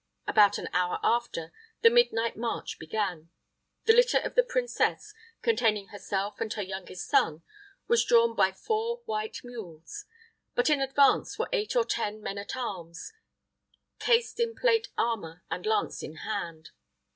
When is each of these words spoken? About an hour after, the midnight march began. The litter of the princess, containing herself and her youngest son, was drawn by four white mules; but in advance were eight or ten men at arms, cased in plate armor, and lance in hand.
About 0.25 0.57
an 0.57 0.67
hour 0.73 0.99
after, 1.03 1.53
the 1.83 1.91
midnight 1.91 2.35
march 2.35 2.79
began. 2.79 3.29
The 3.85 3.93
litter 3.93 4.17
of 4.17 4.33
the 4.33 4.41
princess, 4.41 5.13
containing 5.43 5.89
herself 5.89 6.41
and 6.41 6.51
her 6.53 6.61
youngest 6.63 7.07
son, 7.07 7.43
was 7.87 8.03
drawn 8.03 8.35
by 8.35 8.51
four 8.51 9.03
white 9.05 9.41
mules; 9.43 10.05
but 10.55 10.71
in 10.71 10.81
advance 10.81 11.37
were 11.37 11.49
eight 11.53 11.75
or 11.75 11.85
ten 11.85 12.19
men 12.19 12.39
at 12.39 12.55
arms, 12.57 13.13
cased 13.99 14.39
in 14.39 14.55
plate 14.55 14.87
armor, 14.97 15.43
and 15.51 15.67
lance 15.67 16.01
in 16.01 16.15
hand. 16.15 16.71